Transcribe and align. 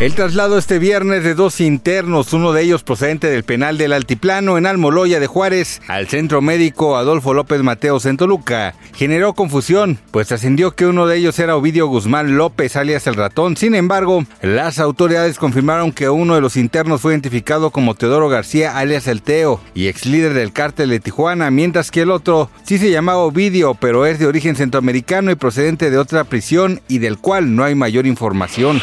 El 0.00 0.14
traslado 0.14 0.56
este 0.56 0.78
viernes 0.78 1.24
de 1.24 1.34
dos 1.34 1.60
internos, 1.60 2.32
uno 2.32 2.54
de 2.54 2.62
ellos 2.62 2.82
procedente 2.82 3.26
del 3.26 3.44
penal 3.44 3.76
del 3.76 3.92
Altiplano 3.92 4.56
en 4.56 4.64
Almoloya 4.64 5.20
de 5.20 5.26
Juárez, 5.26 5.82
al 5.88 6.08
centro 6.08 6.40
médico 6.40 6.96
Adolfo 6.96 7.34
López 7.34 7.62
Mateos 7.62 8.06
en 8.06 8.16
Toluca, 8.16 8.74
generó 8.94 9.34
confusión, 9.34 9.98
pues 10.10 10.28
trascendió 10.28 10.70
que 10.70 10.86
uno 10.86 11.06
de 11.06 11.18
ellos 11.18 11.38
era 11.38 11.54
Ovidio 11.54 11.86
Guzmán 11.86 12.38
López, 12.38 12.76
alias 12.76 13.06
el 13.08 13.14
ratón. 13.14 13.58
Sin 13.58 13.74
embargo, 13.74 14.24
las 14.40 14.78
autoridades 14.78 15.36
confirmaron 15.36 15.92
que 15.92 16.08
uno 16.08 16.34
de 16.34 16.40
los 16.40 16.56
internos 16.56 17.02
fue 17.02 17.12
identificado 17.12 17.70
como 17.70 17.94
Teodoro 17.94 18.30
García, 18.30 18.78
alias 18.78 19.06
el 19.06 19.20
Teo, 19.20 19.60
y 19.74 19.88
ex 19.88 20.06
líder 20.06 20.32
del 20.32 20.54
cártel 20.54 20.88
de 20.88 21.00
Tijuana, 21.00 21.50
mientras 21.50 21.90
que 21.90 22.00
el 22.00 22.10
otro 22.10 22.48
sí 22.64 22.78
se 22.78 22.90
llamaba 22.90 23.18
Ovidio, 23.18 23.74
pero 23.74 24.06
es 24.06 24.18
de 24.18 24.26
origen 24.26 24.56
centroamericano 24.56 25.30
y 25.30 25.34
procedente 25.34 25.90
de 25.90 25.98
otra 25.98 26.24
prisión 26.24 26.80
y 26.88 27.00
del 27.00 27.18
cual 27.18 27.54
no 27.54 27.64
hay 27.64 27.74
mayor 27.74 28.06
información. 28.06 28.80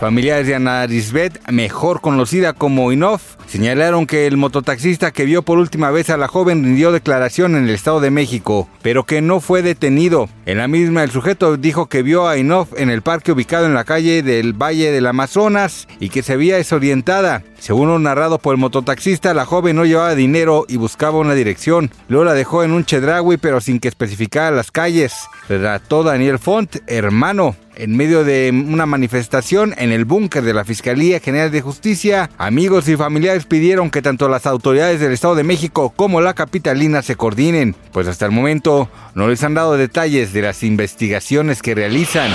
Familiares 0.00 0.39
de 0.46 0.54
Ana 0.54 0.86
Lisbeth, 0.86 1.40
mejor 1.50 2.00
conocida 2.00 2.52
como 2.52 2.92
Inof, 2.92 3.36
señalaron 3.46 4.06
que 4.06 4.26
el 4.26 4.36
mototaxista 4.36 5.10
que 5.10 5.24
vio 5.24 5.42
por 5.42 5.58
última 5.58 5.90
vez 5.90 6.10
a 6.10 6.16
la 6.16 6.28
joven 6.28 6.64
rindió 6.64 6.92
declaración 6.92 7.56
en 7.56 7.64
el 7.64 7.70
Estado 7.70 8.00
de 8.00 8.10
México, 8.10 8.68
pero 8.82 9.04
que 9.04 9.20
no 9.20 9.40
fue 9.40 9.62
detenido. 9.62 10.28
En 10.46 10.58
la 10.58 10.68
misma, 10.68 11.02
el 11.02 11.10
sujeto 11.10 11.56
dijo 11.56 11.86
que 11.86 12.02
vio 12.02 12.28
a 12.28 12.38
Inof 12.38 12.72
en 12.76 12.90
el 12.90 13.02
parque 13.02 13.32
ubicado 13.32 13.66
en 13.66 13.74
la 13.74 13.84
calle 13.84 14.22
del 14.22 14.52
Valle 14.52 14.90
del 14.90 15.06
Amazonas 15.06 15.86
y 15.98 16.08
que 16.08 16.22
se 16.22 16.36
veía 16.36 16.56
desorientada. 16.56 17.42
Según 17.58 17.88
lo 17.88 17.98
narrado 17.98 18.38
por 18.38 18.54
el 18.54 18.60
mototaxista, 18.60 19.34
la 19.34 19.44
joven 19.44 19.76
no 19.76 19.84
llevaba 19.84 20.14
dinero 20.14 20.64
y 20.68 20.76
buscaba 20.76 21.18
una 21.18 21.34
dirección. 21.34 21.90
Luego 22.08 22.24
la 22.24 22.34
dejó 22.34 22.64
en 22.64 22.72
un 22.72 22.84
chedragui, 22.84 23.36
pero 23.36 23.60
sin 23.60 23.80
que 23.80 23.88
especificara 23.88 24.50
las 24.50 24.70
calles. 24.70 25.14
Relató 25.48 26.02
Daniel 26.02 26.38
Font, 26.38 26.76
hermano 26.86 27.56
en 27.80 27.96
medio 27.96 28.24
de 28.24 28.50
una 28.52 28.84
manifestación 28.84 29.74
en 29.78 29.90
el 29.90 30.04
búnker 30.04 30.42
de 30.42 30.52
la 30.52 30.64
Fiscalía 30.66 31.18
General 31.18 31.50
de 31.50 31.62
Justicia, 31.62 32.30
amigos 32.36 32.86
y 32.88 32.96
familiares 32.96 33.46
pidieron 33.46 33.90
que 33.90 34.02
tanto 34.02 34.28
las 34.28 34.46
autoridades 34.46 35.00
del 35.00 35.12
Estado 35.12 35.34
de 35.34 35.44
México 35.44 35.92
como 35.96 36.20
la 36.20 36.34
capitalina 36.34 37.00
se 37.00 37.16
coordinen, 37.16 37.74
pues 37.92 38.06
hasta 38.06 38.26
el 38.26 38.32
momento 38.32 38.90
no 39.14 39.28
les 39.28 39.42
han 39.44 39.54
dado 39.54 39.76
detalles 39.76 40.32
de 40.34 40.42
las 40.42 40.62
investigaciones 40.62 41.62
que 41.62 41.74
realizan. 41.74 42.30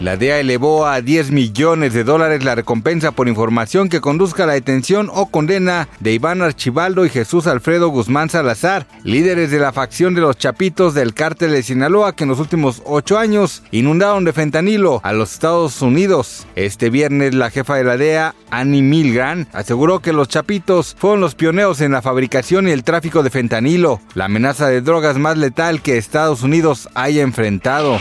La 0.00 0.16
DEA 0.16 0.40
elevó 0.40 0.86
a 0.86 1.02
10 1.02 1.30
millones 1.30 1.92
de 1.92 2.04
dólares 2.04 2.42
la 2.42 2.54
recompensa 2.54 3.10
por 3.10 3.28
información 3.28 3.90
que 3.90 4.00
conduzca 4.00 4.44
a 4.44 4.46
la 4.46 4.54
detención 4.54 5.10
o 5.12 5.26
condena 5.26 5.88
de 6.00 6.14
Iván 6.14 6.40
Archibaldo 6.40 7.04
y 7.04 7.10
Jesús 7.10 7.46
Alfredo 7.46 7.90
Guzmán 7.90 8.30
Salazar, 8.30 8.86
líderes 9.04 9.50
de 9.50 9.58
la 9.58 9.74
facción 9.74 10.14
de 10.14 10.22
los 10.22 10.38
Chapitos 10.38 10.94
del 10.94 11.12
cártel 11.12 11.50
de 11.50 11.62
Sinaloa 11.62 12.16
que 12.16 12.24
en 12.24 12.30
los 12.30 12.40
últimos 12.40 12.80
ocho 12.86 13.18
años 13.18 13.62
inundaron 13.72 14.24
de 14.24 14.32
fentanilo 14.32 15.00
a 15.02 15.12
los 15.12 15.34
Estados 15.34 15.82
Unidos. 15.82 16.46
Este 16.56 16.88
viernes 16.88 17.34
la 17.34 17.50
jefa 17.50 17.76
de 17.76 17.84
la 17.84 17.98
DEA, 17.98 18.34
Annie 18.50 18.80
Milgram, 18.80 19.48
aseguró 19.52 20.00
que 20.00 20.14
los 20.14 20.28
Chapitos 20.28 20.96
fueron 20.98 21.20
los 21.20 21.34
pioneros 21.34 21.82
en 21.82 21.92
la 21.92 22.00
fabricación 22.00 22.68
y 22.68 22.70
el 22.70 22.84
tráfico 22.84 23.22
de 23.22 23.28
fentanilo, 23.28 24.00
la 24.14 24.24
amenaza 24.24 24.66
de 24.68 24.80
drogas 24.80 25.18
más 25.18 25.36
letal 25.36 25.82
que 25.82 25.98
Estados 25.98 26.42
Unidos 26.42 26.88
haya 26.94 27.20
enfrentado. 27.20 27.98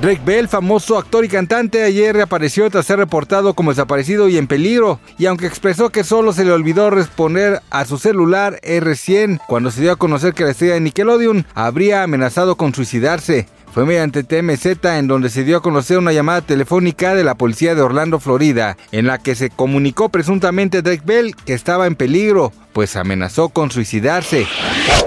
Drake 0.00 0.22
Bell, 0.24 0.46
famoso 0.46 0.96
actor 0.96 1.17
y 1.24 1.28
cantante, 1.28 1.82
ayer 1.82 2.14
reapareció 2.14 2.68
tras 2.70 2.86
ser 2.86 2.98
reportado 2.98 3.54
como 3.54 3.70
desaparecido 3.70 4.28
y 4.28 4.36
en 4.36 4.46
peligro, 4.46 5.00
y 5.18 5.26
aunque 5.26 5.46
expresó 5.46 5.90
que 5.90 6.04
solo 6.04 6.32
se 6.32 6.44
le 6.44 6.52
olvidó 6.52 6.90
responder 6.90 7.60
a 7.70 7.84
su 7.84 7.98
celular 7.98 8.60
R100 8.62 9.40
cuando 9.46 9.70
se 9.70 9.80
dio 9.80 9.92
a 9.92 9.96
conocer 9.96 10.34
que 10.34 10.44
la 10.44 10.50
estrella 10.50 10.74
de 10.74 10.80
Nickelodeon 10.80 11.46
habría 11.54 12.02
amenazado 12.02 12.56
con 12.56 12.74
suicidarse. 12.74 13.46
Fue 13.72 13.84
mediante 13.84 14.24
TMZ 14.24 14.84
en 14.84 15.06
donde 15.06 15.28
se 15.30 15.44
dio 15.44 15.58
a 15.58 15.62
conocer 15.62 15.98
una 15.98 16.12
llamada 16.12 16.40
telefónica 16.40 17.14
de 17.14 17.22
la 17.22 17.36
policía 17.36 17.74
de 17.74 17.82
Orlando, 17.82 18.18
Florida, 18.18 18.76
en 18.92 19.06
la 19.06 19.18
que 19.18 19.34
se 19.34 19.50
comunicó 19.50 20.08
presuntamente 20.08 20.82
Drake 20.82 21.02
Bell 21.04 21.36
que 21.36 21.54
estaba 21.54 21.86
en 21.86 21.94
peligro, 21.94 22.52
pues 22.72 22.96
amenazó 22.96 23.50
con 23.50 23.70
suicidarse. 23.70 24.46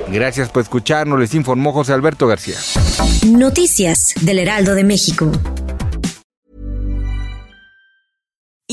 Gracias 0.09 0.49
por 0.49 0.61
escucharnos, 0.61 1.19
les 1.19 1.33
informó 1.35 1.73
José 1.73 1.93
Alberto 1.93 2.27
García. 2.27 2.57
Noticias 3.25 4.13
del 4.21 4.39
Heraldo 4.39 4.75
de 4.75 4.83
México. 4.83 5.31